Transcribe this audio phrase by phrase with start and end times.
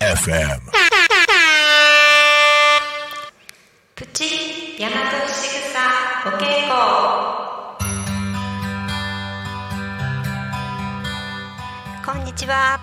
[0.00, 0.60] FM.
[3.94, 5.78] プチ大和しぐさ
[6.24, 6.72] お稽古
[12.02, 12.80] こんにちは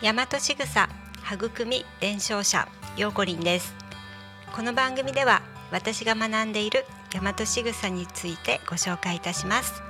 [0.00, 0.88] 大和しぐさ
[1.32, 3.74] 育み伝承者ようこりんです
[4.54, 5.42] この番組では
[5.74, 9.82] 私が学んでいる大和しぐさについてご紹介いたします。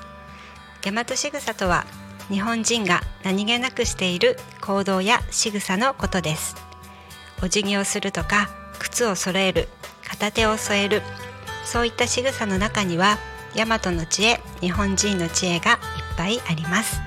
[0.83, 1.85] 大和しぐさとは
[2.31, 6.57] 日本人が何気なくしている行動や仕草のことです。
[7.43, 9.69] お辞儀をするとか靴を揃える
[10.09, 11.03] 片手を添える
[11.67, 13.19] そういった仕草の中には
[13.55, 15.79] 大和の知恵日本人の知恵がいっ
[16.17, 17.03] ぱいあります。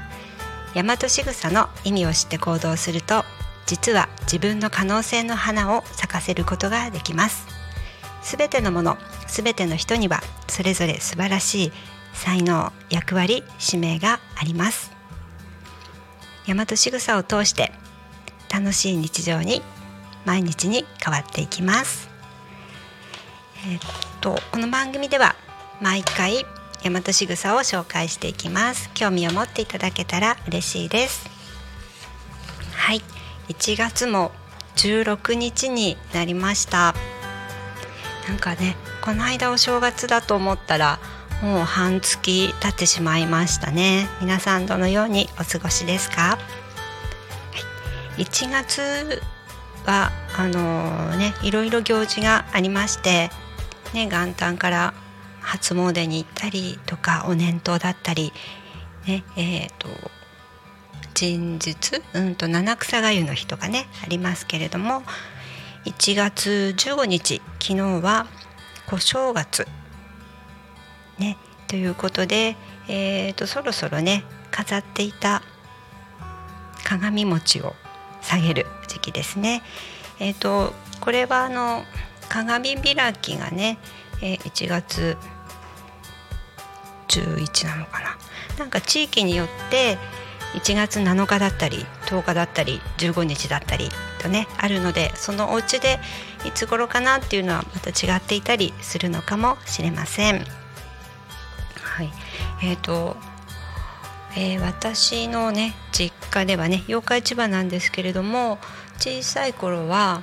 [0.76, 3.26] 大和仕草の意味を知って行動すると
[3.66, 7.57] 実は自分の可能性の花を咲かせることができます。
[8.28, 11.72] すべてのものすべての人にはそれぞれ素晴らしい
[12.12, 14.92] 才能役割使命があります。
[16.46, 17.72] 大和仕草を通して
[18.54, 19.62] 楽しい日常に
[20.26, 22.10] 毎日に変わっていきます。
[23.66, 23.82] えーっ
[24.20, 25.38] とこの番組では
[25.80, 26.46] 毎回
[26.84, 28.90] 大和仕草を紹介していきます。
[28.94, 31.30] 興味を持っていただけたら嬉しいです。
[32.74, 33.02] はい。
[33.48, 34.34] 1月も
[34.76, 36.94] 16日になりました。
[38.28, 41.00] なんかねこの間お正月だと思ったら
[41.42, 44.08] もう半月経ってしまいましたね。
[44.22, 46.40] 皆さんどのようにお過ごしですか、は
[48.18, 49.22] い、1月
[49.86, 53.30] はあのねいろいろ行事がありまして
[53.94, 54.94] ね元旦から
[55.42, 58.34] 初詣に行ったりとかお年頭だったり
[59.08, 59.88] ねえー、と
[61.18, 65.04] 神日うんと七草がゆの日とかねありますけれども
[65.88, 68.28] 1月15日昨日は
[68.88, 69.66] 小正月
[71.18, 72.58] ねということで、
[72.90, 75.42] えー、とそろそろね飾っていた
[76.84, 77.74] 鏡餅を
[78.22, 79.62] 下げる時期ですね。
[80.20, 81.84] えー、とこれはあの
[82.28, 83.78] 鏡開きがね、
[84.22, 85.18] えー1月
[87.08, 88.18] 11なのかな
[88.60, 89.98] なんか地域によって
[90.56, 96.00] 1月7日だったり10日だったり15日だったりとねあるのでそのお家で
[96.46, 100.46] いつ頃かなっていうのはまた違っていたりするのかもしれません。
[101.82, 102.12] はい、
[102.64, 103.18] えーと
[104.36, 108.60] えー私のね実家ではね八日市場なんですけれども
[108.98, 110.22] 小さい頃は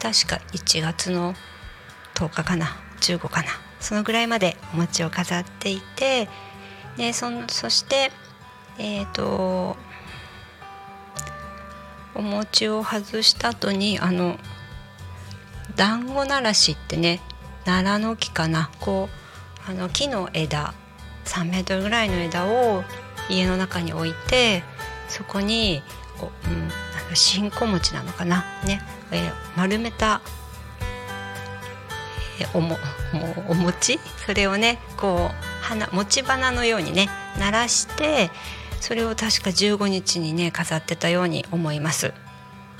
[0.00, 1.34] 確か1月の
[2.14, 2.66] 10日かな
[3.00, 3.48] 15かな
[3.80, 6.28] そのぐらいまでお餅を飾っていて
[6.96, 8.12] でそそして
[8.78, 9.76] えっ、と
[12.20, 14.36] お餅を外した後にあの
[15.74, 17.22] 団子ならしってね
[17.64, 18.70] 奈良の木かな。
[18.78, 19.08] こ
[19.66, 20.74] うあの木の枝
[21.24, 22.84] 3メートルぐらいの枝を
[23.30, 24.62] 家の中に置いて
[25.08, 25.82] そこに
[26.20, 26.70] お、うん、なん
[27.08, 28.44] か新小餅なのかな。
[28.66, 28.82] ね、
[29.12, 30.20] えー丸めた
[32.38, 32.76] えーおも
[33.14, 33.98] もお餅？
[34.26, 37.08] それをねこう花餅花のようにね
[37.38, 38.30] 鳴らして
[38.80, 42.12] それを確か15日にね飾ってたように思います。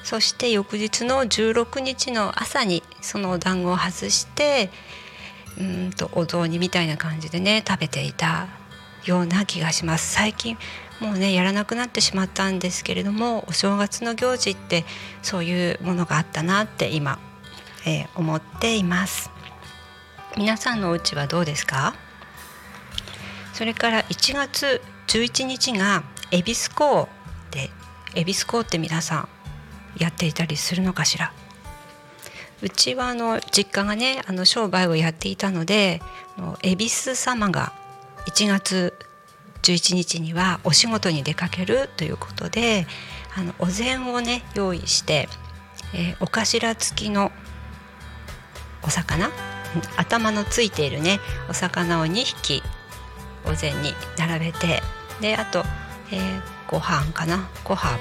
[0.02, 4.70] そして翌日の16日の朝にそのお団子を外して
[5.58, 8.48] うーんとお雑煮みたいな感じでね食べていた
[9.04, 10.12] ような気がします。
[10.14, 10.56] 最近
[11.00, 14.84] もうねやらなくなってしまったんですけれどもお正月の行事って
[15.22, 17.18] そういうものがあったなって今、
[17.86, 19.30] えー思っています。
[20.36, 21.94] 皆さんのお家はどうですか？
[23.52, 27.08] それから1月11日が恵比寿港
[27.50, 27.68] で
[28.14, 29.28] 恵比寿港って皆さん
[29.98, 31.32] やっていたりするのかしら？
[32.62, 36.00] うちはあの実家がねあの商売をやっていたので
[36.62, 37.72] 恵比寿様が
[38.26, 38.94] 1月
[39.62, 42.86] 11日にはお仕事に出かけるということで
[43.36, 45.28] あのお膳をね用意して、
[45.92, 47.32] えーお頭付きの
[48.84, 49.28] お魚
[49.96, 51.18] 頭のついているね
[51.48, 52.62] お魚を2匹
[53.44, 54.82] お膳に並べて
[55.20, 55.64] であと、
[56.12, 57.48] えーご飯かな？
[57.64, 57.98] ご飯？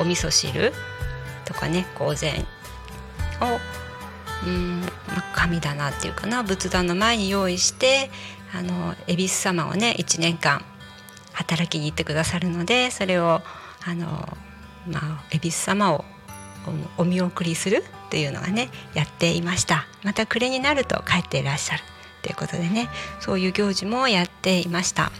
[0.00, 0.72] お味噌汁？
[1.44, 2.44] とかねお膳
[3.40, 3.58] を
[4.44, 6.42] うん、まあ神棚っていうかな？
[6.42, 8.10] 仏壇の前に用意して
[8.52, 10.64] あの恵比寿様をね1年間
[11.32, 13.40] 働きに行ってくださるのでそれを
[13.86, 14.06] あの、
[14.88, 16.04] まあ、恵比寿様を
[16.98, 19.86] お見送りするっていうのがねやっていました。
[20.02, 21.82] また暮れになると帰っていらっしゃる
[22.22, 22.88] ということでね
[23.20, 25.12] そういう行事もやっていました。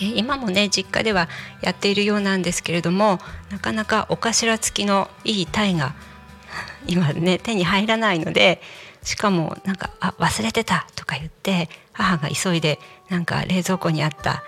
[0.00, 1.28] 今もね実家では
[1.60, 3.18] やっているようなんですけれども
[3.50, 5.94] なかなかお頭付きのいい鯛が
[6.86, 8.62] 今ね手に入らないので
[9.02, 12.78] しかもなんか「あ忘れてた」とか言って母が急いで
[13.08, 14.42] なんか冷蔵庫にあった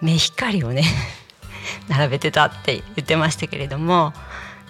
[0.00, 0.84] 目光をね
[1.88, 4.12] 並べてたって言ってましたけれども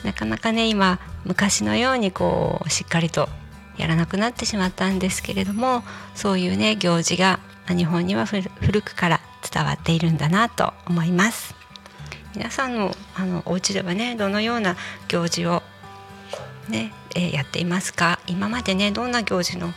[0.05, 3.29] なかなかね今昔のようにこうしっかりと
[3.77, 5.85] やらなくなってしまったんですけれども
[6.15, 9.21] そういうね行事が日本には古くから
[9.51, 11.55] 伝わっているんだなと思います
[12.35, 14.77] 皆さんのあのお家ではねどのような
[15.09, 15.63] 行事を
[16.69, 18.19] ね、えー、やっていますか？
[18.27, 19.69] 今までねどんな行事の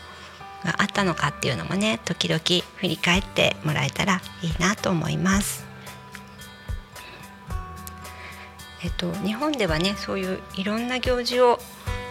[0.65, 5.65] があったのかっていうのもね時々振り返ってもらえたらいいなと思います。
[8.81, 11.59] えっと、日本ではねそういういろんな行事を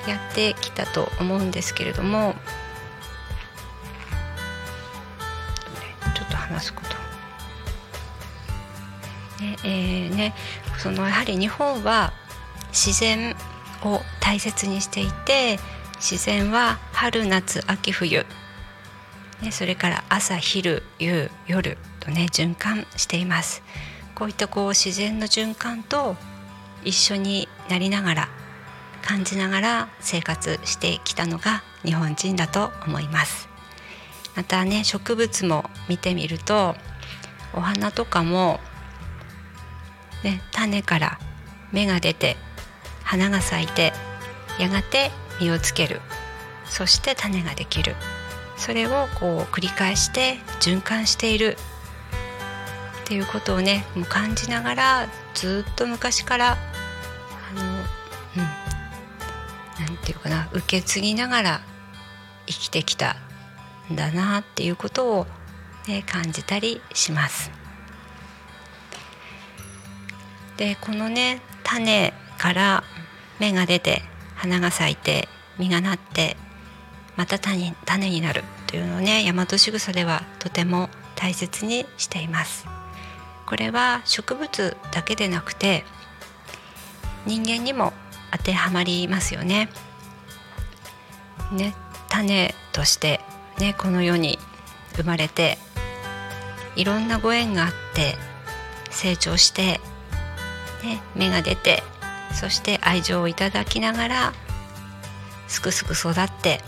[0.07, 2.35] やってきたと思うんですけれども
[6.15, 6.88] ちょっと話すこと。
[9.41, 10.35] ねえーね、
[10.79, 12.13] そのやはり日本は
[12.71, 13.37] 自然
[13.85, 15.59] を大切にしていて
[16.01, 18.27] 自然は春夏秋冬、
[19.43, 23.63] ね、それから朝昼夕夜とね循環しています。
[24.15, 26.17] こういったこう自然の循環と
[26.85, 28.29] 一緒になりながら
[29.03, 33.49] 感じながら生活してきたのが日本人だと思います。
[34.35, 36.75] またね植物も見てみると
[37.55, 38.61] お花とかも、
[40.25, 41.19] ね、種から
[41.73, 42.37] 芽が出て
[43.05, 43.93] 花が咲いて
[44.59, 45.11] やがて
[45.41, 46.01] 実をつける。
[46.65, 47.95] そして種ができる。
[48.57, 51.57] それをこう繰り返して循環している。
[53.05, 58.69] っていうことをねもう感じながらずっと昔からあのうん。
[59.87, 61.61] なんていうかな受け継ぎながら
[62.47, 63.17] 生きてきた
[63.91, 65.27] んだなっていうことを、
[65.87, 67.51] ね、感じたりします。
[70.59, 72.85] でこのね種から
[73.39, 74.03] 芽が出て
[74.35, 76.37] 花が咲いて実がなって
[77.17, 82.67] また種種になるというのをね大和しぐさではとても大切にしています。
[83.47, 85.85] これは植物だけでなくて
[87.25, 87.95] 人間にも
[88.31, 89.71] 当てはまりますよね。
[91.53, 91.75] ね
[92.09, 93.21] 種として
[93.59, 94.39] ねこの世に
[94.97, 95.57] 生まれて
[96.77, 98.17] いろんなご縁があって
[98.91, 99.81] 成長して、
[100.83, 101.83] ね、芽が出て
[102.33, 104.33] そして愛情をいただきながら
[105.49, 106.61] すくすく育って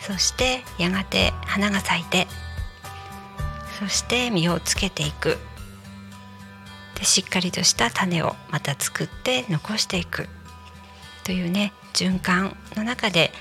[0.00, 2.26] そしてやがて花が咲いて
[3.78, 5.38] そして実をつけていく
[6.96, 10.28] でしっかりとした種をまた作って残していく
[11.24, 13.32] というね循環の中で、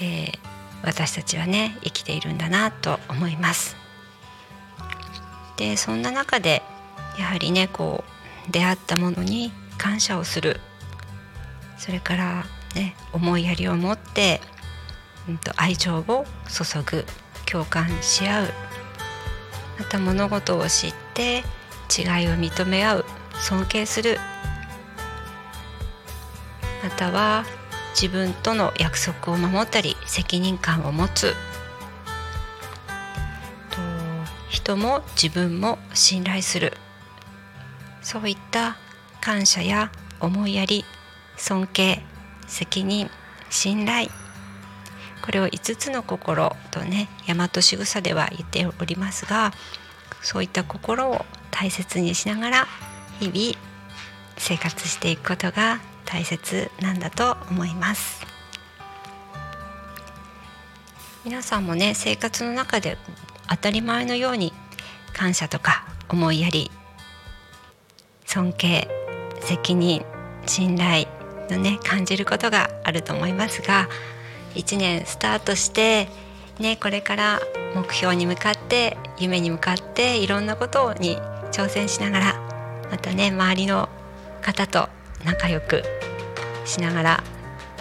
[0.00, 0.38] えー、
[0.84, 3.76] 私たちはね生きているんだなと思います。
[5.56, 6.62] でそんな中で
[7.18, 8.17] やはりねこう
[8.50, 10.60] 出会ったものに感謝をする。
[11.76, 14.40] それからね思いやりを持って、
[15.28, 17.04] うんと、愛情を注ぐ。
[17.50, 18.48] 共感し合う。
[19.78, 21.42] また物事を知って
[21.96, 23.04] 違いを認め合う。
[23.40, 24.18] 尊敬する。
[26.82, 27.44] または
[27.94, 31.34] 自分との約束を守ったり責任感を持つ。
[33.70, 33.78] と
[34.48, 36.74] 人も自分も信頼する。
[38.08, 38.78] そういった
[39.20, 40.86] 感謝や思いやり
[41.36, 42.00] 尊敬
[42.46, 43.10] 責任
[43.50, 44.08] 信頼。
[45.22, 49.52] これを5つの心とね大和しぐさでは言っておりますが
[50.22, 52.66] そういった心を大切にしながら
[53.20, 53.58] 日々
[54.38, 58.26] 生活していくことが大切なんだと思います。
[61.26, 62.96] 皆さんもね生活の中で
[63.50, 64.54] 当たり前のように
[65.12, 66.70] 感謝とか思いやり
[68.28, 68.86] 尊敬
[69.40, 70.04] 責任
[70.44, 71.06] 信頼
[71.48, 73.88] のね感じることがあると思いますが
[74.54, 76.08] 1年スタートして
[76.60, 77.40] ねこれから
[77.74, 81.16] 目標に向かって夢に向かっていろんなことに
[81.52, 82.34] 挑戦しながら
[82.90, 83.88] またね周りの
[84.42, 84.90] 方と
[85.24, 85.82] 仲良く
[86.66, 87.24] しながら、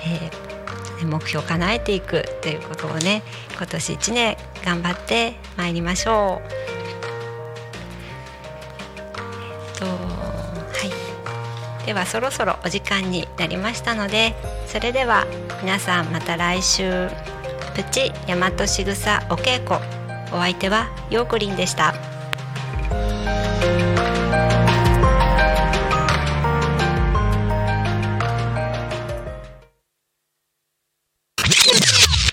[0.05, 3.21] えー、目標を叶えていくということをね
[3.57, 6.56] 今年1年頑張ってまいりましょう。
[11.87, 14.35] ではそろそろお時間になりましたので
[14.67, 15.25] それでは
[15.63, 17.07] 皆さんまた来週。
[17.75, 19.79] プチ大和しぐさお稽古。
[20.35, 21.93] お相手はようこりんでした。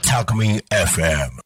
[0.03, 1.44] Talk Me FM